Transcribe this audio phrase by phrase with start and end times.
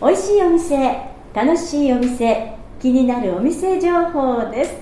[0.00, 0.76] 美味しいお店
[1.32, 4.74] 楽しいお店気になるお店情報です。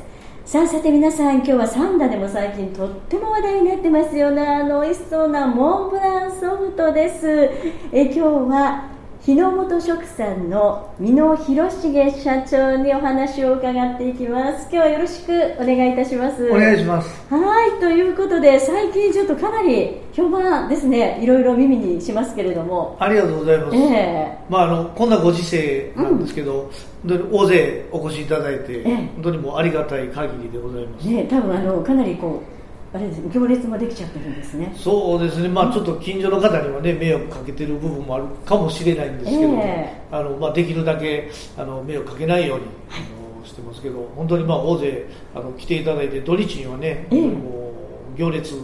[0.44, 7.50] さあさて皆さん今日はサンダでも最近とっても話題になってますよねあの美味しそうなモンブランソフトです。
[7.92, 8.91] え今日は
[9.24, 14.62] 日の本食産の美濃博重社長にお話を伺っていきます。
[14.62, 15.30] 今日はよろしく
[15.60, 16.50] お願いいたします。
[16.50, 17.32] お願いします。
[17.32, 21.20] はいということで最近ちょっとかなり評判ですね。
[21.22, 22.96] いろいろ耳にしますけれども。
[22.98, 26.68] ありがとうございます、えまあ、あのこんなご時世なんですけど、
[27.06, 28.96] 本当に大勢お越しいただいて、ええ。
[28.96, 32.51] 本当にもうありがたい限りでございます、ね多分あのかなりこう
[32.94, 34.74] あれです行列もできちゃってるんですね。
[34.76, 47.72] そうですね、まあ、ちょっと近所の方にはね迷惑かけてる部分もあるかもしれないんですけど、えあのまあ、できるだけあの迷惑かけないように、あのしてますけど本当にまあ大勢あの来ていただいて土日にはね、ええ本当にも
[48.14, 48.54] う行列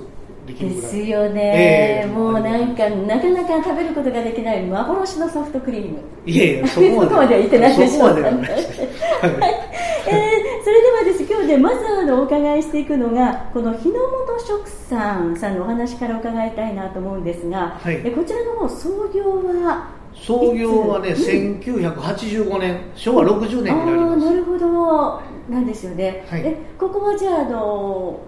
[0.46, 2.06] ですよね、ええ。
[2.06, 5.98] もうなんかなかなか食べることができない幻のソフトクリーム。
[6.26, 7.14] いやいやそこまで。
[7.16, 8.80] は言ってないでしょそこまではないです。
[8.80, 8.88] はい。
[10.08, 11.22] えーそれではです。
[11.24, 13.94] 今日でまずあのお伺いしていくのがこの日の
[14.48, 18.00] 本食産さんのお話から伺いたいなと思うんですが、はい。
[18.04, 25.22] えこちらの方創業は創業はね、いつ1985年昭和60年になりああますなるほど。
[25.48, 26.40] なんですよね、はい。
[26.40, 28.20] えここはじゃああの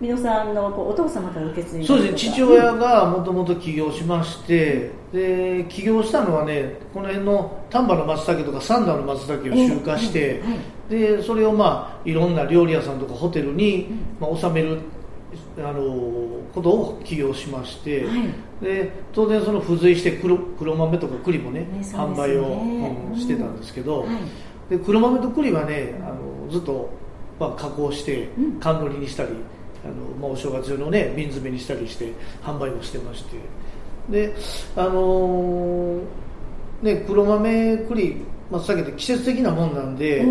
[0.00, 2.18] 美濃さんのこうお父様から受け継いだそうですね。
[2.18, 11.18] 父親がもともと起業しましてで起業したのはねこの辺の丹波の松茸とか三段の松茸を集荷して、ええはい。
[11.18, 13.88] でそれをまあいろんな料理屋さんとかホテルに、
[14.20, 14.78] まあ、収める
[15.58, 18.64] あのことを起業しまして、はい。
[18.64, 21.66] で当然その付随して黒黒豆とか栗もねね。
[21.82, 23.16] 販売を、うんうん。
[23.16, 24.08] してたんですけど、はい。
[24.70, 26.90] で黒豆と栗はねあのずっと、
[27.40, 28.60] まあ、加工してうん。
[28.60, 29.30] 甘露煮にしたり、
[29.84, 33.36] あのまあ、お正月用のね瓶詰めにしたりして販売もしてまして。
[34.10, 34.34] で
[34.76, 36.02] あのー
[36.82, 38.16] ね黒豆栗
[38.48, 40.24] まあ、さっき言った季節的なもんなんで、ええ。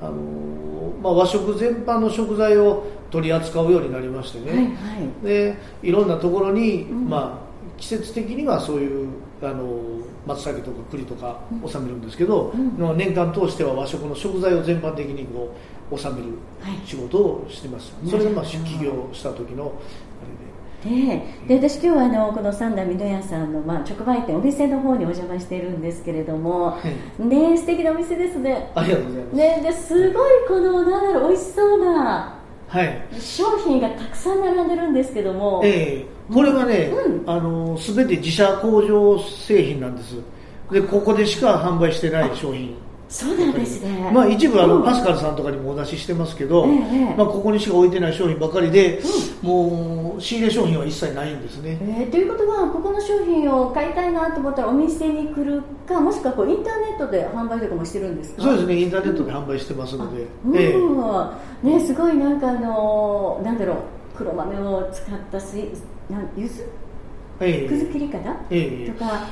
[0.00, 0.65] あのー
[1.02, 4.70] まあ、和食全般の食材を取り扱うようになりましてね、はいは
[5.22, 5.26] い。
[5.26, 7.08] でいろんなところに、うん。
[7.08, 9.08] まあ、季節的にはそういう
[9.42, 9.80] あの
[10.26, 12.76] 松茸とか栗とか収めるんですけど、うん。
[12.78, 15.54] まあ年間通しては和食の食材を全般的にこ
[15.90, 16.24] う収める
[16.60, 16.86] はい。
[16.86, 19.70] 仕事をしてます、それがまあ起業した時のね
[20.86, 28.70] えで私今日はあのこの三田美濃屋さんの、まあ、直売店お店の方にお邪魔しているんですけれども、あれで、ねえ素敵なお店ですね。
[28.74, 32.38] ありがとうございます、ねえですごいこのなんだろう美味しそうな
[32.68, 33.06] はい。
[33.20, 36.06] 商品がたくさん並んでるんですけども、ええ。
[36.32, 37.30] これはね、うん。
[37.30, 40.16] あの全て自社工場製品なんです。
[40.70, 42.76] でここでしか販売してない商品
[43.08, 44.10] そうなんですね。
[44.12, 46.70] まあ、一部あの、うんパスカルさんとかにもお出ししてますけど、え
[47.12, 49.00] えまあ、ここにしか置いてない商品ばかりで、
[49.42, 58.42] もう仕入れ商品は一切ないんですね、えーということはここの商品を買いたいなと思ったらお店に来るかもしくはこうインターネットで販売とかもしてるんですか？
[58.42, 58.80] そうですね。
[58.80, 60.56] インターネットで販売してますので、うん。
[60.56, 60.74] え
[61.64, 63.76] えね、すごいなんかあのなんだろう
[64.16, 65.70] 黒豆を使ったスイ
[66.10, 66.62] なん柚子？
[67.40, 67.68] ええ。
[67.68, 68.18] くず切り方、
[68.50, 68.90] ええ。
[68.90, 69.26] とか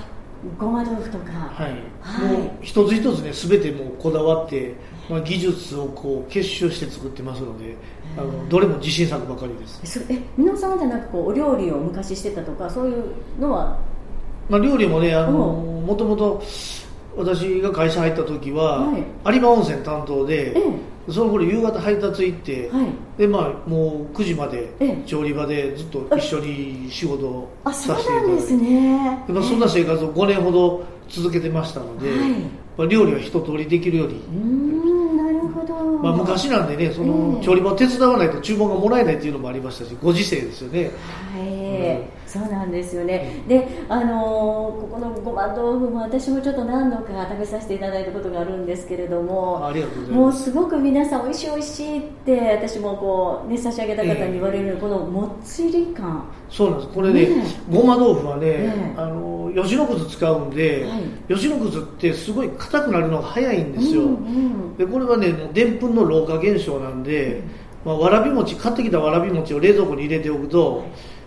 [0.59, 1.73] ごま豆腐とか、はい。
[2.01, 2.39] はい。
[2.39, 4.75] もう一つ一つね全てもうこだわって、
[5.09, 7.77] まあ、技術をこう結集して作ってますので
[8.17, 13.05] あのどれも自信作ばかりです、え皆さんじゃなくこうお料理を昔してたとかそういう
[13.41, 13.79] のは？
[14.49, 15.81] まあ、料理もねあのう。
[15.83, 16.43] んもともと
[17.17, 19.05] 私が会社入った時は、はい。
[19.35, 20.63] 有馬温泉担当で、え
[21.13, 22.87] その頃夕方配達行って、えはい。
[23.19, 25.03] でまあもう9時までええ。
[25.07, 28.27] 調理場でずっと一緒に仕事をさせていただいて。
[28.27, 29.25] なんですね。
[29.27, 32.31] でまあ、そんな生活を5年ほど続けてましたので、はい。
[32.77, 37.45] まあ、料理は一通りできるように、うーんなるほど、まあ、昔なんでねそえのえ。
[37.45, 40.91] 調理場を手伝わないと注文がもらえないっていうのもありましたしご時世ですよね
[41.35, 50.21] はい、そうなんですよね、であのーここのごま豆腐も私もちょっと何度か食べさせていただいたことがあるんですけれどもありがとうございます。
[50.21, 56.25] もうすごく皆さん美味しい美味しいって私もこう、ね、差し上げた方に言われる、このもっちり感。
[56.49, 56.93] そうなんです。
[56.93, 57.45] これねね。
[57.71, 61.35] ごま豆腐はね、ええあの吉野くず使うんで、はい。
[61.35, 64.77] 吉野くずってすごい硬くなるのが早いんですよ、うんうん。
[64.77, 67.43] でこれはねでんぷんの老化現象なんで、
[67.85, 70.85] まあ、わらび餅買ってきたわらび餅を冷蔵庫に入れておくと、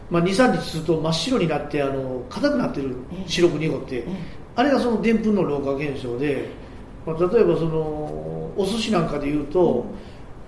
[0.09, 3.29] まあ、23日すると真っ白になってあの硬くなってるええ。
[3.29, 4.05] 白く濁って、え
[4.55, 6.49] あれがそのでんぷんの老化現象で、
[7.05, 7.79] まあ、例えばその
[8.55, 9.85] お寿司なんかでいうと、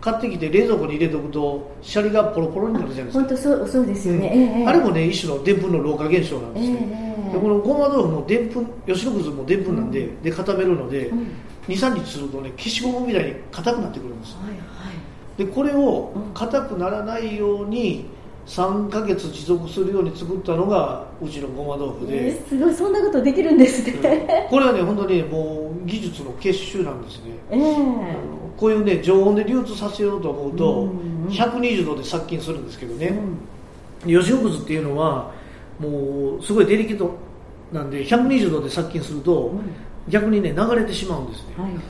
[0.01, 3.19] 買ってきて冷蔵庫に入れておくとシャリがポロポロになるじゃないですか。
[3.19, 4.59] 本当そうそうですよね、うん。
[4.59, 11.27] ええあれもね一種のでんぷんの老化現象なんえですね、えでこのごま豆腐もでんぷん吉野くずもでんぷんなんで、で固めるので、うん。
[11.67, 14.35] 23日するとね消しゴムみたいに硬くなってくるんです。
[14.37, 14.57] はいはい。
[15.37, 16.33] でこれをうん。
[16.33, 18.05] 硬くならないように
[18.49, 27.31] 3ヶ月持続するように作ったのがうちのごま豆腐で、えーすごいそんなことできるんですね、これはね本当にもう技術の結集なんですね。
[27.51, 33.19] ええあのこういうね常温で流通させようと思うと、うん120度で殺菌するんですけどね、
[34.03, 34.19] うん。
[34.19, 35.31] 吉岡っていうのは
[35.79, 37.11] もうすごいデリケート
[37.71, 39.61] なんで120度で殺菌すると、うん
[40.09, 41.81] 逆にね流れてしまうんですね、はいはい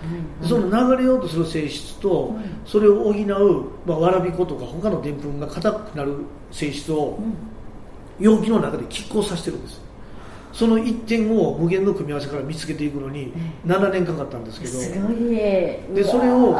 [0.47, 6.17] その流れようとする性質と、うんそれを補う、まあ、わらび粉とか他のでんぷんが硬くなる
[6.51, 7.33] 性質をうん。
[8.19, 9.81] 容器の中で拮抗させてるんです
[10.51, 13.31] その一点を無限の組み合わせから見つけていくのに
[13.65, 14.73] 7年かかったんですけど。
[14.73, 16.55] すごいででそれを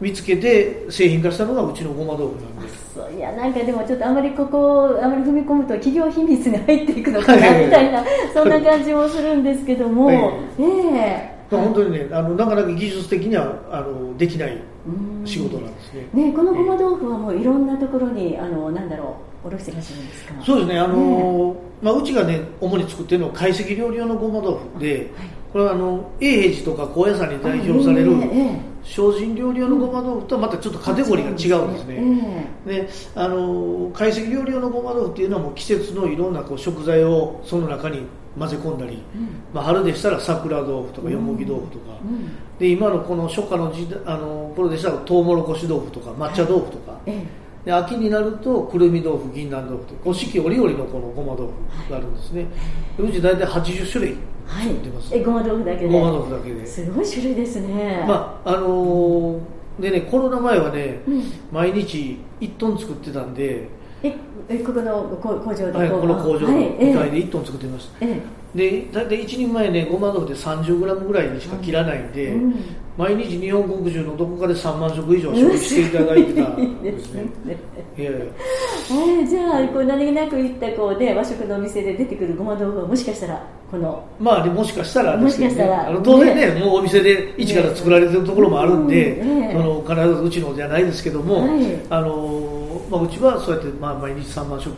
[0.00, 3.12] 見つけて製品化したのがうちのごま豆腐なんでそう。
[3.16, 10.64] いやなんかでもちょっとあまりここあまり踏み込むと企業秘密に入っていくのかなみたいなそんな感じもするんですけども、は いえ
[10.94, 11.32] え。
[11.50, 14.60] まあ本当にねあのなかなか技術的にはあのできないうん
[15.24, 16.08] 仕事なんですね。
[16.12, 20.34] ねこのごま豆腐はもういろんなところにあのなんだろうおろしてらっしゃるんですか？
[20.44, 25.10] そうですねあの、まあ、うちがね主に作ってるのは懐石料理用のごま豆腐で
[25.52, 38.06] これはあの永平寺とか高野山に代表されるええ精進料理用のごま豆腐とはまたちょっとカテゴリーが違うんですね、であの懐石料理用のごま豆腐っていうのはもう季節のいろんなこう食材をその中に
[38.38, 39.02] 混ぜ込んだり、
[39.52, 42.14] まあ、春でしたら桜豆腐とかよもぎ豆腐とか、うん。
[42.14, 42.30] うん
[42.62, 47.26] で今のこの初夏の時代あの頃でしたらとうもろこし豆腐とか抹茶豆腐とか、え
[47.64, 51.48] で秋になるとくるみ豆腐銀杏豆腐とこう四季折々のこのごま豆
[51.86, 52.46] 腐があるんですね、
[52.96, 54.76] でうち大体80種類はい。
[55.12, 55.88] えごま豆腐だけで？
[55.88, 56.66] ごま豆腐だけで。
[56.66, 58.04] すごい種類ですね。
[58.06, 59.38] まああのー
[59.80, 61.22] でねコロナ前はね、うん。
[61.50, 63.68] 毎日1トン作ってたんで、
[64.02, 64.14] え
[64.48, 68.20] えここのこ工場ではい、この工場のはいえ2階で1トン作ってました、え
[68.54, 72.54] で大体1人前ねごま豆腐で 30g ぐらいにしか切らないんで、えうん。
[72.98, 76.48] 毎日日本国中のどこかで3万食以上消費していただいてた。
[76.50, 77.22] ん でですすね。
[77.46, 77.56] ね
[77.98, 86.60] いやいやえーじゃあこう何気なく行ったこうで和食のお店で出てくるごま豆腐はもしかしたらこのまあでもしかしたらですけどもしかしたらあの当然ねね。
[86.60, 89.56] もうお店で一から作られてるところもあるんで、うんええ。
[89.56, 91.60] あの必ずうちのじゃないですけども、はい。
[91.88, 94.72] あのまあ、うちはそうやって、まあ、毎日3万食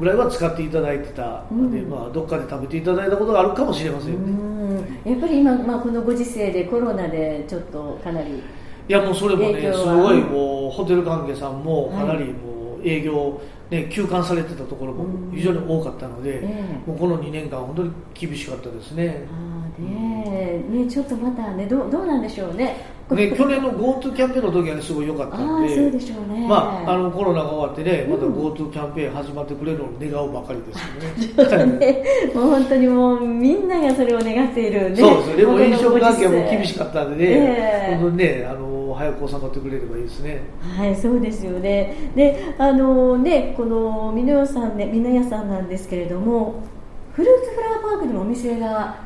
[0.00, 1.90] ぐらいは使っていただいてたので、うん。
[1.90, 4.32] まあ、どっかで食べていただいたことがあるかもしれませんよね、
[5.04, 5.12] うん。
[5.12, 8.30] やっぱり今、まあ、このご時世でコロナでちょっとかなり
[8.88, 12.32] いやもうそれもねすごいもうホテル関係さんもかなりはい。
[12.32, 13.40] もう営業、
[13.70, 16.88] ね、休館されてたところも非常に多かったので、ええ。
[16.90, 19.26] もうこの2年間本当に厳しかったですね。
[19.78, 22.76] ねえねちょっとまたねどうどうなんでしょうね。
[23.10, 26.46] ね去年の GoTo キャンペーンの時はねすごい良かったあんであそうでしょうね。
[26.46, 30.74] まあ、あのコロナが終わってね、またうん GoTo キャンペーン始まってくれるのを願うばかりで
[31.46, 31.78] すよね。
[31.78, 32.04] ね。
[32.34, 34.96] もう本当にもうみんながそれを願っているね。
[34.96, 35.36] そうですよ。
[35.36, 37.96] でも飲食関係も厳しかったんでね、ええ。
[37.96, 40.42] 本当にね、あの早く収まってくれればいいですね。
[40.76, 42.10] はい、そうですよね。
[42.14, 46.62] で、あのね、この美濃屋さんね、美濃屋さんなんですけれども、
[47.12, 48.96] フルーツフラワーパークにもお店が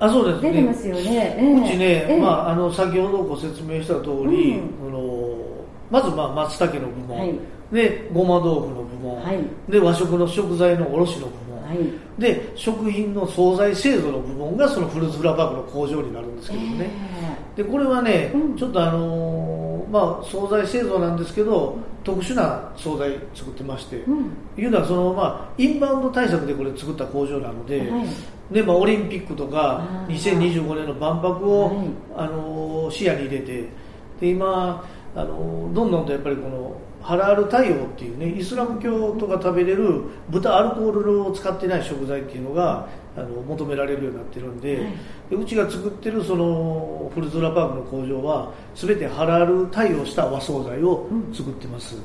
[0.00, 0.50] あ、そうですね。
[0.52, 1.36] 出てますよね。
[1.38, 5.28] ええうちね、ええまあ、あの先ほどご説明した通り、うんあの
[5.90, 7.34] まずまあ松茸の部門、はい
[7.72, 9.38] でごま豆腐の部門、はい
[9.68, 11.47] で和食の食材の卸の部門、はい。
[12.18, 16.90] で食品の惣菜製造の部門がそのフルーツフラワーパークの工場になるんですけどもね。
[17.56, 18.56] でこれはね、うん。
[18.56, 24.62] ちょっとあのーまあ惣菜製造なんですけど特殊な惣菜作ってまして、ええうん。
[24.62, 28.08] いうのはその、まあ、インバウンド対策でこれ作った工場なので,、はい。
[28.52, 30.14] でまあ、オリンピックとかあー。
[30.14, 31.86] 2025年の万博を、はい。
[32.16, 33.64] あのー視野に入れて
[34.20, 34.84] で今、
[35.14, 36.76] あのーどんどんとやっぱりこの
[37.08, 42.86] ハラール対応っていうねイスラム教徒が食べれる豚アルコールを使ってない食材っていうのが
[43.16, 44.86] あの求められるようになってるんで,、はい。
[45.30, 51.96] でうちが作ってるそのフルズラパークの工場は全てハラール対応した和惣菜を作ってます。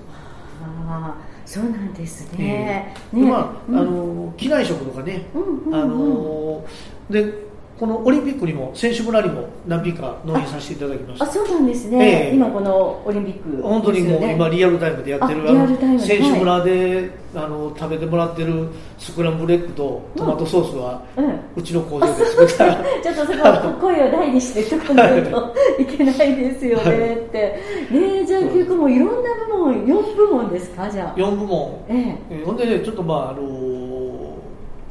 [0.63, 2.95] ああ、そうなんですね。
[3.13, 3.77] でまあ、うん。
[3.77, 5.75] あの機内食とかね、うんうんうん。
[5.75, 6.65] あの
[7.10, 12.30] でこのオリンピックにも選手村にも何品か納品させていただきましたあ、そうなんですね。
[12.30, 21.39] ええ今このオリンピックね、本当にもう今リアルタイムでやってる選手村で、あの食べてもらってるスクランブルエッグとトマトソースは、うん。
[21.56, 27.39] うちの工場で作った ちょっとそこは声を大にして言っとかないといけないですよねって。
[27.39, 29.13] ねえじゃあ結構もういろんな
[29.50, 31.20] 部門、4部門ですか、じゃあ。
[31.20, 32.36] 4部門、ええ。
[32.36, 33.82] えーほんでねちょっとまああの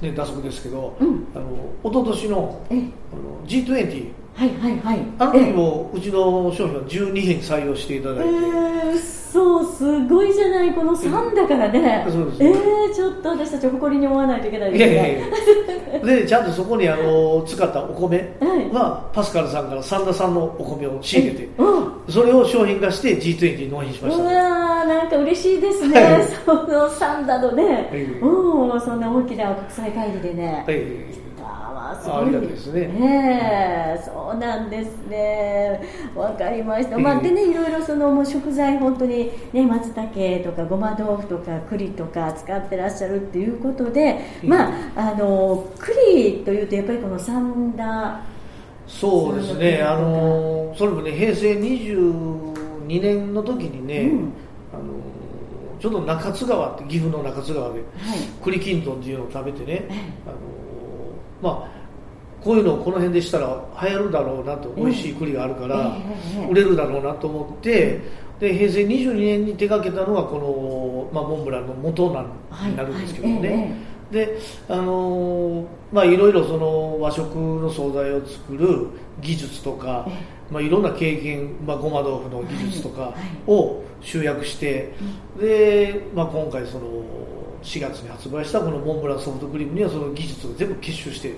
[0.03, 1.47] ね打足ですけど、うんあの
[1.85, 2.79] 一昨年のええ。
[3.13, 5.01] あの G20 はいはいはい。
[5.19, 14.73] あの時もうちの商品は12品採用していただいて、えー、そうすごいじゃないこの3だからね、そうですえー、ちょっと私たち誇りに思わないといけない。
[14.73, 15.27] ですねいやいやいや。
[16.23, 18.37] でちゃんとそこにあの使ったお米
[18.73, 21.93] はパスカルさんから三田さんのお米を仕入れてうん。
[22.09, 28.03] それを商品化して G20 に納品しましうわた、ーなんか嬉しいですね、はい そのサンダのね、い。
[28.21, 32.87] うん、そんな大きな国際会議でね、はいあーまあすごいですね。
[32.89, 35.81] ねえそうなんですね。
[36.15, 48.33] わかりました、まあ、ええでねいろいろそのもう食材本当にね松茸とかごま豆腐とか栗とか使ってらっしゃるっていうことで、ええまああの栗というとやっぱりこの三田
[48.87, 49.83] そうですね。
[49.83, 54.33] あのそれもね平成22年の時にね、うん。
[54.73, 54.83] あの
[55.81, 57.85] ちょうど中津川って岐阜の中津川では
[58.15, 58.19] い。
[58.43, 60.13] 栗きんとんっていうのを食べてね、え。
[60.27, 60.37] あの
[61.43, 61.83] まあ
[62.43, 65.97] こういうのをこの辺でしたら流行るだろうなと美味しい栗があるから
[66.37, 68.01] ええ売れるだろうなと思って
[68.41, 72.23] で平成22年に手掛けたのがこの、まあ、モンブランの元な
[72.69, 73.77] になるんですけどね、
[74.11, 78.89] であのーまあいろいろその和食の惣菜を作る
[79.21, 83.15] 技術とか、えまあ、いろんな経験、まあ、ごま豆腐の技術とか
[83.47, 84.93] を集約して、
[85.39, 86.91] で、まあ、今回その
[87.63, 91.35] 4月に発売したこのモンブランソフトクリームにはその技術を全部結集して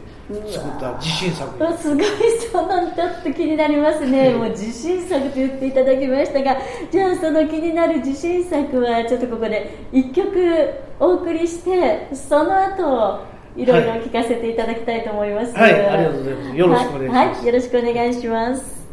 [0.50, 2.04] 作った自信作あすごい
[2.50, 6.56] そのちょっと気になりますね、 もう自信作と言っていただきましたが
[6.90, 13.20] じゃあその気になる自信作はちょっとここで1曲お送りしてその後
[13.56, 15.56] いろいろ聞かせていただきたいと思います。
[15.56, 16.56] はいありがとうございます。
[16.56, 17.16] よろしくお願いします。
[17.16, 18.83] はいはいよろしくお願いします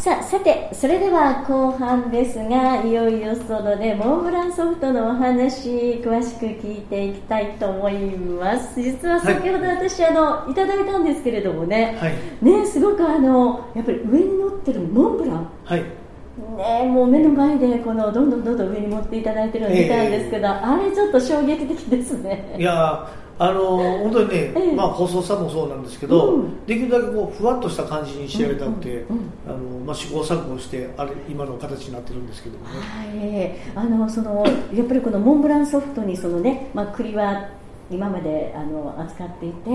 [0.00, 8.80] さあさてそれでは後半ですがいよいよそのねモンブランソフトのお話詳しく聞いていきたいと思います。
[8.80, 12.14] 実は先ほど私、あのいただいたんですけれどもね、はい。
[12.40, 15.50] ねすごくあのやっぱり上に乗ってるモンブラン。
[15.66, 15.82] はい。
[15.82, 22.56] ねもう目の前でこのどんどんどんどん上に持っていただいてるのを見たんですけど、あれちょっと衝撃的ですね。
[22.58, 26.66] いやーあのー本当にね、ええまあ、細さもそうなんですけど、うん。
[26.66, 29.30] できるだけこうふわっとした感じに仕上げたくて、うんうんうん。
[29.48, 32.66] あのまあ、試行錯誤してあれ今の形になってるんですけども。
[32.66, 34.44] ね、はい、あのその
[34.74, 37.48] やっぱりこのモンブランソフトにそのね、まあ、栗は
[37.90, 39.70] 今まであの扱っていて、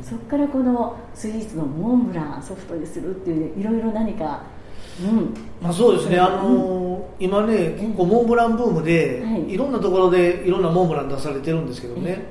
[0.00, 4.44] そこからこのスイーツのモンブランソフトにするっていういろいろ何か、
[5.02, 6.22] うん、まあ、そうですね、うん。
[6.22, 9.52] あのー今ね結構モンブランブームで、はい。
[9.52, 12.22] い、ろんなところでいろんなモンブラン出されてるんですけどね、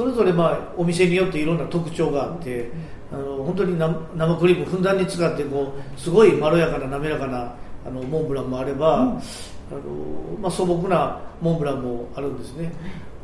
[0.00, 2.70] それぞれまあお店によっていろんな特徴があって、
[3.12, 7.54] あの本当にな生クリームふんだんに使ってこうすごいまろやかな滑らかな
[7.86, 9.10] あのモンブランもあれば、うん。
[9.10, 9.20] あの
[10.40, 12.72] まあ、素朴なモンブランもあるんですね。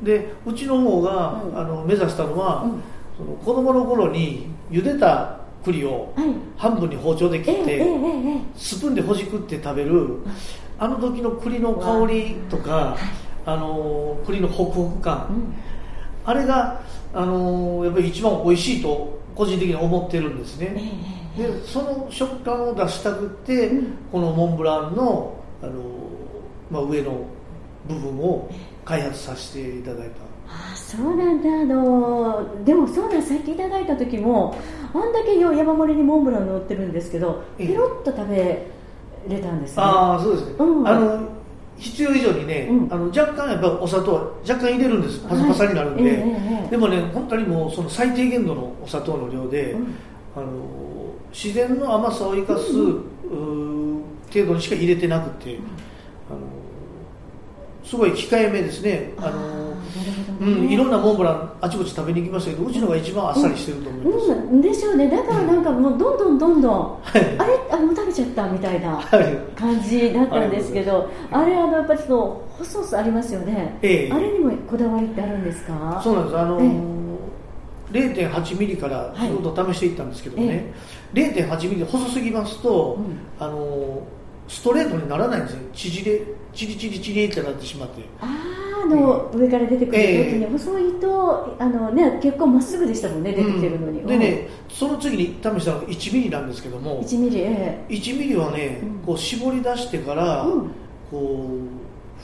[0.03, 1.59] でうちの方が、うん。
[1.59, 2.83] あの目指したのは、うん。
[3.17, 6.29] その子供の頃に茹でた栗をはい。
[6.59, 7.79] 半分に包丁で切って、
[8.55, 10.19] スプーンでほじくって食べる
[10.79, 12.99] あの時の栗の香りとか
[13.47, 15.27] あの栗のホクホク感。
[15.31, 15.55] うん
[16.27, 16.81] あれが
[17.15, 20.93] あのやっぱり一番美味しいと個人的に思ってるんですええね
[21.39, 21.49] ええ。
[21.49, 23.87] でその食感を出したくってうん。
[24.11, 25.73] このモンブランのあの、
[26.71, 27.25] まあ、上の
[27.89, 28.51] 部分を
[28.85, 30.17] 開発させていただいた。
[30.49, 31.49] ああそうなんだ。
[31.49, 34.57] あのでもそうなんさっきいただいた時も
[34.95, 37.69] あんだけよ山盛りにモンブラン乗ってるんですけどええ。
[37.69, 38.67] ペロッと食べ
[39.29, 39.83] れたんですね。
[39.83, 40.89] ああそうですね、うん。
[40.89, 41.36] あの
[41.79, 42.93] 必要以上にね、うん。
[42.93, 46.71] あの若干やっぱお砂糖は若干入れるんですパサパサになるんで、はいええええ。
[46.71, 49.95] でもね本当にもうその最低限度のお砂糖の量で、うん。
[50.35, 50.47] あの
[51.33, 54.03] 自然の甘さを生かす、うん。
[54.33, 55.59] 程度にしか入れてなくて、
[56.31, 56.41] あの
[57.85, 59.13] すごい控えめですね。
[59.19, 59.66] あの
[60.41, 65.09] うん、いろんなモンブランあちこち食べに行きましたけどうちのが一番あっさりしてると思います、うん、でしょうね。
[65.09, 69.59] だからなんかもうどんどんどんどんはいあれあもう食べちゃったみたいなはい。
[69.59, 74.13] 感じだったんですけどあれあのやっぱりその細さありますよね、ええ。
[74.13, 76.01] あれにもこだわりってあるんですか？
[76.03, 76.39] そうなんです。
[76.39, 76.97] あの、え
[77.93, 80.73] 0.8ミリからずっと試していったんですけどね、
[81.15, 83.19] 0.8ミリで細すぎますと、うん。
[83.39, 84.03] あの
[84.49, 85.59] ストレートにならないんですよ。
[85.75, 86.23] 縮れ
[86.57, 88.03] チリチリチリってなってしまって。
[88.21, 94.07] あーあの、上から出てくる時に、ええ細いとあの、ね、結構まっすぐでしたもんね出てきてるのに、うん。
[94.07, 97.03] でねその次に試したのが1ミリなんですけども。
[97.03, 98.99] 1ミリえ1ミリはね、うん。
[99.05, 100.71] こう絞り出してから、うん。
[101.11, 101.49] こ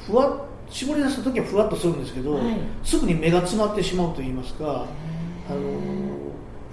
[0.07, 2.57] うふわっ絞り出した時はふわっとするんですけど、はい。
[2.83, 4.87] すぐに目が詰まってしまうといいますか、
[5.51, 5.61] あの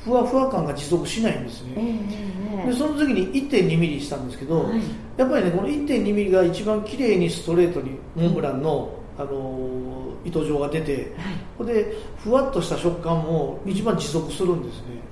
[0.03, 4.81] ふわふわ感が持続しないんですええね、ええでその次に1.2ミリしたんですけど、はい。
[5.17, 11.13] やっぱりねこの1.2ミリが一番綺麗にストレートにモンブランの、あの糸状が出て
[11.57, 11.67] はい。
[11.67, 15.09] でふわっとした食感も一番持続するんですね。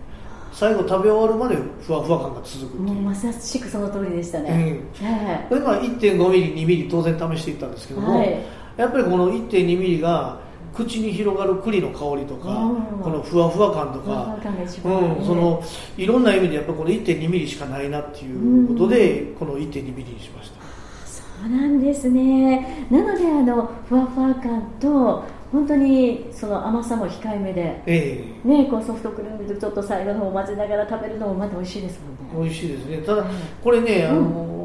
[0.54, 8.44] 最後食べ終わるまでふわふわ感が続くもうまさしくその通りでしたね、えでまあ1.5ミリ2ミリ当然試していったんですけども、はい。
[8.78, 10.40] やっぱりこの1.2ミリが
[10.78, 13.02] 口に広がる栗の香りとか、うん。
[13.02, 14.38] このふわふわ感とか、
[14.86, 15.64] うん、その
[15.98, 20.62] いろんな意味でやっぱこの1.2ミリしかないなっていうことで、この1.2ミリにしました。
[21.06, 22.88] そうなんですね。
[22.92, 28.48] なのであのふわふわ感と本当にその甘さも控えめでええ。
[28.48, 32.46] ねこうソフトクリームとちょっと最後の方を混ぜながら食べるのもまた美味しいですもんね。
[32.46, 32.98] 美味しいですね。
[33.00, 33.26] ただ
[33.64, 34.58] これね、あの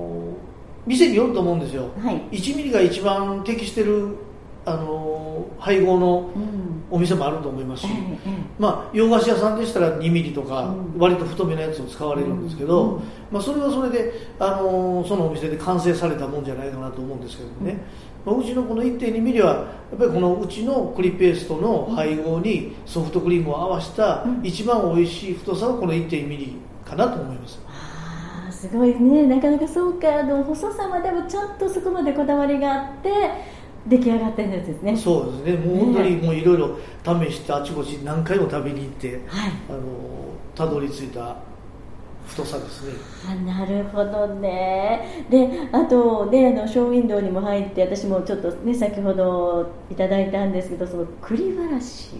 [0.86, 2.20] 店によると思うんですよ、はい。
[2.36, 4.16] 1ミリが一番適してる、
[4.64, 6.62] あの配合のうん。
[6.92, 7.88] お店もあると思いますし、
[8.58, 10.98] まあ、洋菓子屋さんでしたら2ミリとか、うん。
[10.98, 13.00] 割と太めのやつを使われるんですけど、
[13.30, 17.78] まあ、それはそれで、あのーそのお店で完成されたもんじゃないかなと思うんですけどもね、
[18.26, 24.40] まあ、うちのこの1.2ミリはやっぱりこのうちの栗ペーストの配合にソフトクリームを合わせたうん。
[24.44, 27.58] 一番美味しい太さがこの1.2ミリかなと思います。
[28.50, 29.26] すごいね。
[29.26, 30.20] なかなかそうか。
[30.20, 33.10] あの細さまでもちゃんとそこまでこだわりがあって
[33.86, 34.96] 出来上がってるんですね。
[34.96, 35.66] そうですね。
[35.66, 39.52] もう本当にもういろいろ試してあちこち何回も食べに行って、はい。
[39.68, 39.82] あのー
[40.54, 41.36] たどり着いた
[42.26, 42.92] 太さですね。
[43.26, 45.26] あなるほどね。
[45.30, 52.10] であとねあのショーウィンドウにも入って私もちょっとね先ほどいただいたんですけどその栗わらし。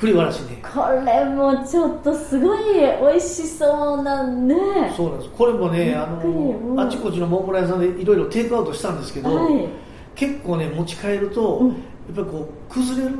[0.00, 0.60] 栗わらしね。
[0.62, 2.58] これもちょっとすごい
[3.00, 4.56] 美味しそうなんね
[4.96, 5.30] そうなんです。
[5.30, 9.68] これもねあのあちこちのモンブラン屋さんでいろいろテイクアウトしたんですけど、はい
[10.16, 11.68] 結構ね持ち帰ると、うん。
[11.68, 13.16] やっぱりこう崩れる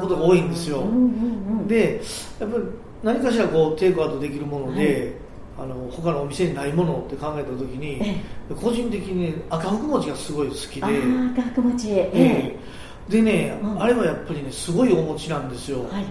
[0.00, 2.00] ことが多いんですよ、うんうんうんで
[2.38, 2.62] やっぱり
[3.02, 5.14] 何かしらこうテイクアウトできるもので、
[5.56, 8.20] あの他のお店にないものって考えた時にえ
[8.54, 10.90] 個人的に、ね、赤福餅がすごい好きで、ああ
[11.36, 11.90] ガク餅。
[11.90, 12.58] ええ
[13.08, 13.12] え。
[13.12, 13.82] でね、うん。
[13.82, 16.04] あれはやっぱりねすごいお餅なんですよ、えはい。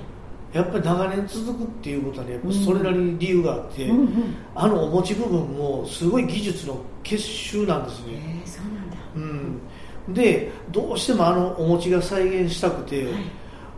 [0.54, 8.98] やっぱり長年続くっていうことはねやっぱそれなりに理由があって、うんうんあのお餅部分もすごい技術の結集なんですね、ええそうなんだ。
[9.16, 9.60] うん、
[10.10, 13.08] でどうしてもあのお餅が再現したくて、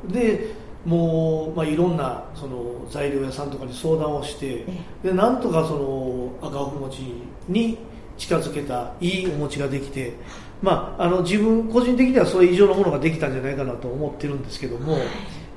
[0.07, 0.53] で
[0.85, 4.63] もう、まあ、いろんなその材料屋さんとかに相談をして
[5.03, 7.01] えでなんとかその赤福餅
[7.47, 7.77] に
[8.17, 10.13] 近づけたいいお餅ができて、
[10.61, 14.97] まあ、あの自分個人的にはそれ以上のものができたんじゃないかなと思ってるんですけども、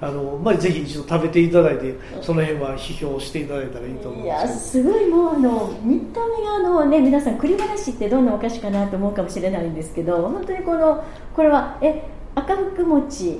[0.02, 4.90] あのまあ、ぜひ一度食べていただいてその辺は批評していただいたらいいと思うんいやですけど。
[4.90, 11.04] すごいもうあの見た目があのね皆さん栗話ってどんなお菓子かなと思うかもしれないんですけど本当にこの
[11.36, 12.02] これはえ
[12.34, 13.38] 赤福餅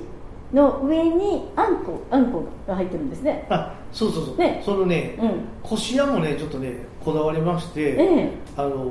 [0.53, 3.45] の上にあんこあんこが入ってるんですね。
[3.49, 4.61] あそうそうそう、ね。
[4.63, 5.31] そのね、うん。
[5.61, 8.31] こしあんもねちょっとねこだわりまして、ええ。
[8.55, 8.89] あの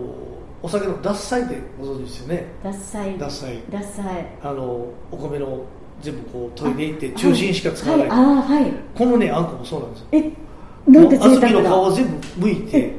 [0.63, 2.47] お酒の獺祭ってご存知ですよね。
[2.63, 3.17] 獺祭。
[3.17, 3.63] 獺祭。
[3.71, 4.27] 獺祭。
[4.43, 5.65] あのお米の
[6.03, 10.07] 全部こう研いでいって中心しか使わない、はい、このねあんこもそうなんですよ。
[10.12, 10.33] え
[10.91, 12.93] なんて小豆の皮を全部剥いて、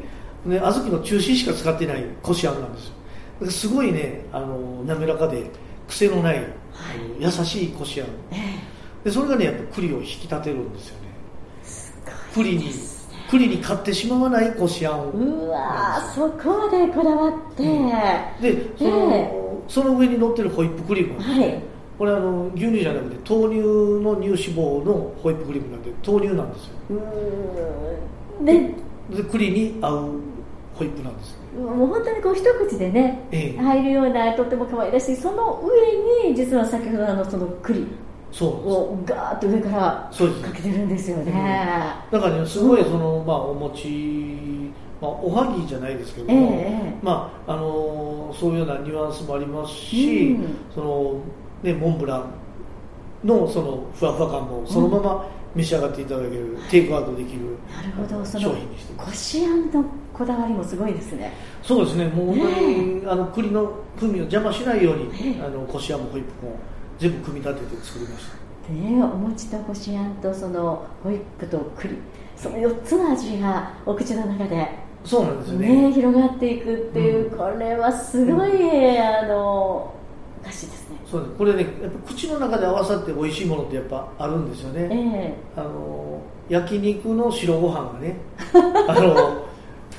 [0.46, 2.94] ね、小豆の中心しか使ってないこしあんなんですよ。
[2.94, 5.52] だからすごいねあの滑らかで
[5.88, 6.46] 癖のない、あの
[7.20, 8.08] 優しいこしあん。
[8.32, 8.56] え
[9.04, 11.04] でそれがねやっぱ栗を引き立てるんですよね。
[12.34, 12.72] 栗に
[13.30, 15.00] 栗に買ってしまわないこしあん。
[15.02, 17.64] をうわーそこまでこだわって、
[18.54, 19.32] でその,、え
[19.68, 21.73] その上に乗ってるホイップクリームはい
[22.04, 23.64] これあの牛乳じゃなくて豆乳
[24.04, 26.74] の乳脂肪のホイップクリームなんで豆乳なんですよ。
[26.90, 28.46] うーん。
[28.46, 28.54] で
[29.16, 30.10] で栗に合う
[30.76, 31.62] ホイップなんですよ。
[31.62, 33.58] もう本当にこう一口でね、ええ。
[33.58, 35.16] 入るようなとっても可愛らしい。
[35.16, 37.88] その上に実は先ほどのその栗
[38.34, 41.32] そうをガーッと上からかけてるんですよね、
[42.12, 47.00] だからねすごいその、まあ、お餅、まあ、おはぎじゃないですけどええも、ええ。
[47.02, 50.56] まああのそういうようなニュアンスもありますし、うん。
[50.74, 51.16] その
[51.64, 58.26] ね、モンブランのそのふわふわ感もそのまま召し上がっていただける、テイクアウトできるなるほど。
[58.26, 61.32] そ商の品にしてこしあんのこだわりもすごいですね。
[61.62, 62.08] そうですね。
[62.08, 65.42] もう本当に、あの栗の風味を邪魔しないように、ええ。
[65.42, 66.58] あのこしあんもホイップも
[67.00, 68.74] 全部組み立てて作りました。
[68.74, 71.98] ねお餅とこしあんとそのホイップと栗。
[72.36, 74.68] その4つの味がお口の中で
[75.06, 75.68] そうなんですよね。
[75.90, 77.38] ね広がっていくっていう、うん。
[77.38, 79.94] これはすごい、あの
[80.44, 80.98] お菓子ですね。
[81.10, 81.34] そうです。
[81.38, 88.18] これねやっぱ口の中で合わさって美味しいものってやっぱあるんですよね、えあの焼肉の白ご飯がね
[88.88, 89.44] あの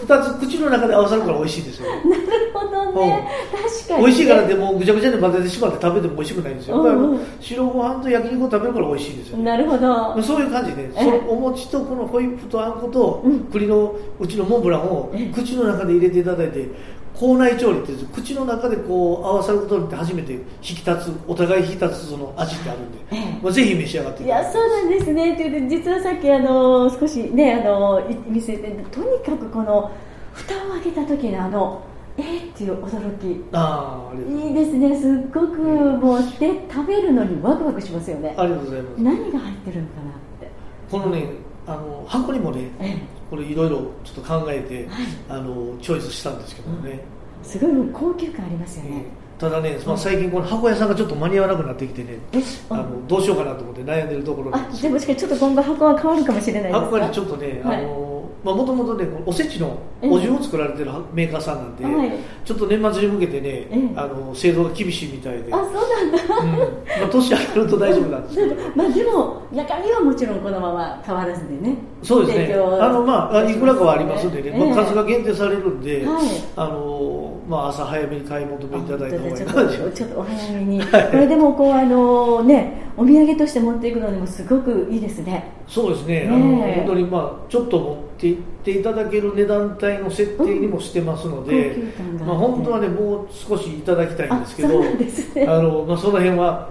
[0.03, 1.87] 2つ口の中で合わさるから美味しいですよ。
[1.89, 7.11] えなるほどね、確かに、美味しいからってもうぐちゃぐちゃに混ぜてしまって食べても美味しくないんですよ、うん。
[7.13, 9.89] うん白ご飯と焼肉を食べるから美味しいんですよ、なるほど。
[9.89, 13.41] まあそういう感じで、えそのお餅とこのホイップとあんことうん。
[13.45, 15.31] 栗のうちのモンブランをえ。
[15.33, 16.69] 口の中で入れていただいて
[17.15, 23.41] 口内調理って口の中でこう合わさることによって初めて引き立つお互い引き立つその味ってあるんで、ええ。
[23.43, 24.27] まあ、ぜひ召し上がってい。
[24.27, 25.37] やそうなんですね。
[25.37, 29.93] という実はさっきあの少しねあのい見せてとにかくこの
[30.33, 31.83] 蓋を開けた時のあの
[32.17, 33.45] えー、っていう驚き。
[33.53, 35.01] ああいいですね。
[35.01, 38.35] すっごくもうで食べるのにワクワクしますよね。
[38.37, 39.03] ありがとうございます。
[39.03, 40.51] 何が入ってるのかなって。
[40.91, 41.29] このね
[41.67, 42.99] あの箱にもねえ
[43.31, 45.07] これいろいろちょっと考えて、はい。
[45.29, 47.05] あのチョイスしたんですけどね、え
[47.43, 49.05] すごい高級感ありますよね、
[49.39, 52.39] ただね、まあ、最近この箱屋さんがちょっと間に合わなくなってきてねえ
[52.71, 56.81] あのどうしようかなと思って悩んでるところなんですあでもしかしちょっと今後箱は変わるかもしれないですか？
[56.81, 57.79] 箱屋にちょっとね、はい。
[57.79, 58.14] あの
[58.45, 62.13] まあ、もともとね、おせちのお重を作られてるメーカーさんなんで、はい
[62.45, 63.91] ちょっと年末に向けてね、ええ。
[63.97, 66.37] あの製造が厳しいみたいで、あそうなんだ。
[66.37, 67.01] うん。
[67.01, 74.75] まあ、年明けると大丈夫なんですけど、 まあでも中身はもちろんこのまま変わらずでねそうですね、あのまあ、いくらかはありますんでね、ええ。
[74.75, 76.27] まあ、数が限定されるんで、はい。
[76.55, 81.09] あのまあ、朝早めに買い求めいただいた方がいいちょかなっとちょっとお早めに、 はい。
[81.11, 85.53] これでもこうあのねお土産として持っていくのにもすごくいいですね。
[85.67, 86.29] そうですね、ねえ。
[86.29, 92.25] あの本当に、まあ、ちょっと持って行っていただける値段帯の設定にもしてますので、高級感があって。
[92.25, 95.47] まあ、本当はね、もう少しいただきたいんですけど、あね。
[95.47, 96.71] あのまあ、その辺は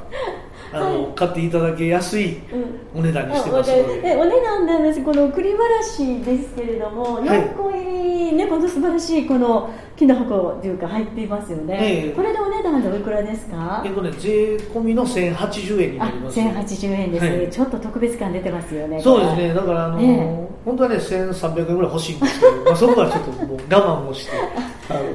[0.74, 1.14] あの、はい。
[1.16, 3.00] 買っていただけやすいうん。
[3.00, 4.02] お値段にしてあますので。
[4.02, 5.04] でお値段なんです。
[5.04, 7.24] この栗わらしですけれども、い。
[7.24, 12.12] 4個入りねこの素晴らしいこの木の箱というか入っていますよね、ええ。
[12.12, 13.84] これでお値段でおいくらですか？
[13.86, 16.40] えっとね、税込みの1080円になあります。
[16.40, 17.50] 1080円です、はい。
[17.50, 20.48] ちょっと特別感出てますよねそうですね、だからあの、ええ。
[20.66, 24.32] 本当はね、1300円ぐらい欲しいんですけど、 まあ、そこはちょっともう我慢をして、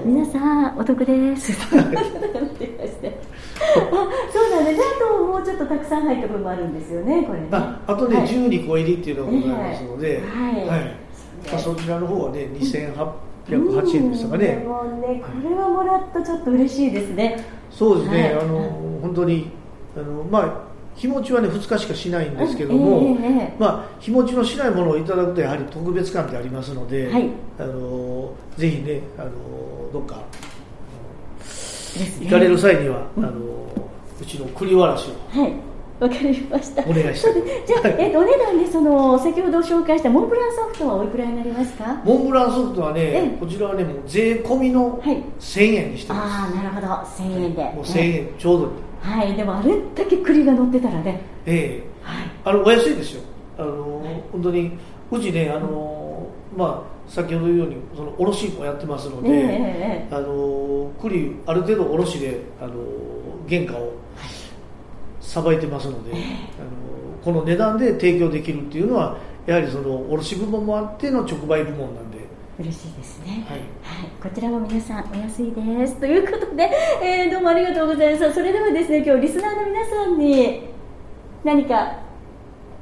[0.04, 1.52] 皆さんお得です。
[1.68, 1.96] そうなんで
[4.74, 4.82] すあ
[5.18, 7.48] ともうちょっとたくさん入った分もあるんですよねこれね。
[7.52, 8.26] ああとね、はい。
[8.26, 10.66] 12個入りっていうのがございますので、はい。
[10.66, 11.07] はい
[11.50, 14.56] まあ、そちらの方はね、2808円でしたかね。
[14.66, 17.44] もねこれはもらったちょっと嬉しいですね。
[17.70, 18.44] そうですね、はい。
[18.44, 18.58] あの
[19.02, 19.50] 本当に
[19.96, 23.56] あの、まあ、日持ちはね、2日しかしないんですけども、ええええ。
[23.58, 27.28] まあ、日持ちのしないものをいただくと、やはり特別感ってありますので、はい。
[27.58, 29.30] あのぜひね、あの
[29.92, 30.22] どっか
[32.20, 33.24] 行かれる際には、うん。
[33.24, 33.40] あの
[34.20, 35.38] うちの栗わらしを。
[35.38, 35.67] はい
[36.00, 36.82] わかりました。
[36.82, 37.42] お願いします。
[37.66, 42.00] じゃあ、はいえっとお値段でその先ほど紹介したモンブランソフトはおいくらになりますか？
[42.04, 45.22] モンブランソフトはねえ、こちらはね、もう税込みのはい。
[45.40, 46.32] 1000円にしてます。
[46.32, 46.86] ああなるほど。
[46.86, 48.66] 1000円で、もう1000円ちょうど。
[48.66, 48.72] に。
[49.02, 49.34] はい。
[49.34, 51.20] でもあれだけ栗が乗ってたらね。
[51.46, 51.88] ええ。
[52.02, 52.30] はい。
[52.44, 53.22] あのお安いですよ。
[53.58, 54.78] あの、本当に
[55.10, 62.74] うちね、あのまあ先ほど言うようにその卸もやってますので、あの栗ある程度卸であの
[63.48, 63.92] 原価を
[65.38, 66.20] さばいてますので、あの
[67.24, 72.18] この値段で提供できるっていうのはやはりその卸部門もあっての直売部門なんで。
[72.58, 73.46] 嬉しいですね。
[73.46, 73.60] はい。
[74.20, 75.96] こちらも皆さんお安いです。
[76.00, 76.68] ということで、
[77.00, 78.34] えーどうもありがとうございます。
[78.34, 80.62] それではですね今日リスナーの皆さんに
[81.44, 82.00] 何か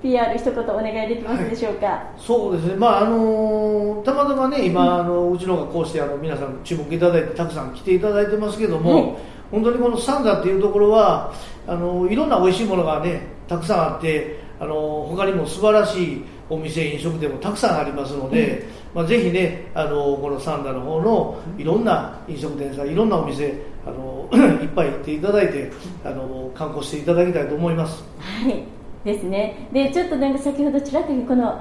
[0.02, 11.32] PR 一言お願いできますでしょうか、そうですね、まああのたまたまね、今、あのうちのがこうしてあの皆さん注目いただいて、たくさん来ていただいてますけども、はい本当にこのサンダっていうところは、
[11.66, 23.54] あのいろんな美味しいものがね、たくさんあって、あの他にも素晴らしいお店、飲食店もたくさんありますので、まあ、ぜひね、あのこのサンダの方のいろんな飲食店さん、いろんなお店、
[23.86, 24.28] あの
[24.62, 25.70] いっぱい行っていただいて
[26.04, 28.04] あの、観光していただきたいと思います。
[28.18, 28.62] はい。
[29.04, 29.68] ですね。
[29.72, 31.60] でちょっとなんか先ほどちらっとこの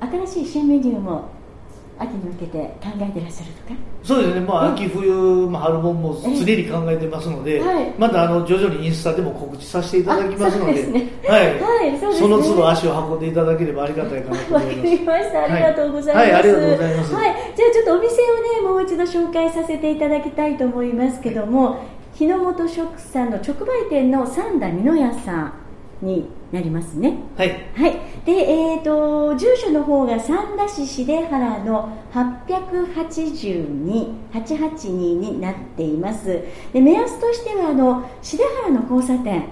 [0.00, 1.28] 新しい新メニューも
[1.98, 3.78] 秋に向けて考えてらっしゃるとか？
[4.02, 4.74] そうですね、まあ、うん。
[4.74, 7.94] 秋冬、まあ、春本も常に考えてますので、はい。
[7.98, 10.72] またあの徐々にインスタでも告知させていただきますので、
[11.28, 12.20] はい、はいそうですね。
[12.20, 14.90] その都度足を運んでいただければありがたいかなとわ思います。
[14.90, 15.44] かりました。
[15.44, 16.24] ありがとうございます。
[16.24, 17.14] はいはいありがとうございます。
[17.14, 17.24] はい、
[17.56, 21.78] じゃあちょっとお店をねもう一度紹介させていただきたいと思いますけども、
[22.14, 25.52] 日の本食さんの直売店の三田美濃屋さん
[26.04, 27.18] になりますね。
[27.36, 27.92] はい、はい。
[28.24, 36.40] で、えっ、と住所の方が三田市重原の882 882になっています。
[36.72, 39.48] で目安としてはあの重原の交差点はい、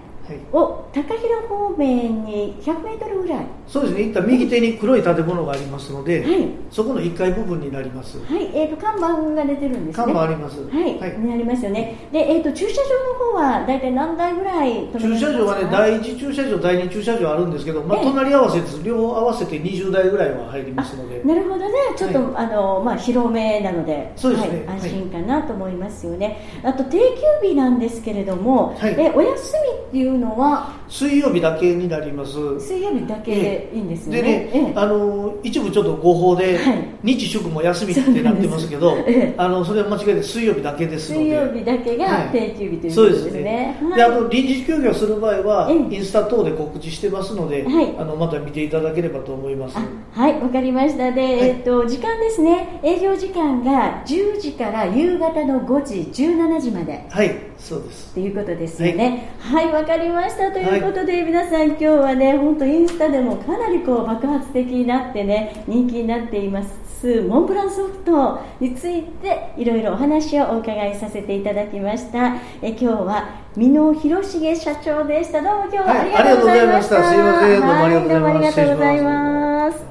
[0.53, 3.47] を高広方面に100メートルぐらい。
[3.66, 6.49] そうですね、一旦右手に黒い建物がありますので、はい。
[6.71, 8.18] そこの1階部分になります。
[8.25, 10.05] はい、えー、と看板が出てるんですね。
[10.05, 10.62] 看板あります。
[10.68, 12.09] はい、にありますよね。
[12.12, 18.05] で、えっ、と駐車場の方は大体何台ぐらい駐車場はね、第1駐車場、第2駐車場あるんですけど、まあ、ええ。
[18.05, 24.49] 隣り合わせです、両方合わせて20台ぐらいは入りますので、なるほどね、ちょっと、はあのまあ広めなので、そうですね。
[24.49, 24.79] はい、はい。
[24.81, 26.61] 安心かなと思いますよね。
[26.62, 26.99] あと定
[27.42, 28.95] 休日なんですけれども、はい。
[28.99, 32.33] えお休みっていうのは水曜日だけになります。
[32.61, 34.73] 水曜日だけでいいんですよね、でね、ええ。
[34.77, 36.89] あの一部ちょっと誤報で、はい。
[37.03, 39.35] 日祝も休みってなってますけどええ。
[39.37, 41.25] あのそれは間違いで水曜日だけですので。
[41.25, 42.29] 水曜日だけがはい。
[42.29, 43.43] 定休日というそうでことですすね。
[43.43, 43.95] ね、はい。
[43.97, 45.95] であの臨時休業する場合は、ええ。
[45.97, 47.95] インスタ等で告知してますので、はい。
[47.99, 49.77] あのまた見ていただければと思います。
[49.77, 51.11] あはい、わかりました。
[51.13, 52.81] で、えっと、時間ですね。
[52.83, 57.07] 営業時間が10時から夕方の5時、17時まで。
[57.09, 58.13] はいそうです。
[58.13, 59.31] ということですよね。
[59.39, 60.51] はい、わ、かりました。
[60.51, 66.83] ということで、皆さん今日はね、本当インスタでもかなりこう爆発的になってね、人気になっています。
[67.29, 72.37] モンブランソフトについていろいろお話をお伺いさせていただきました。
[72.62, 75.43] え今日は箕野広重社長でした。
[75.43, 76.97] どうも今日はありがとうございました。
[76.97, 79.85] はいありがとうございましたすいませんどうもありがとうございます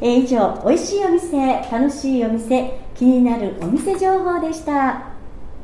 [0.00, 5.13] えー以上、美味しいお店、楽しいお店、気になるお店情報でした。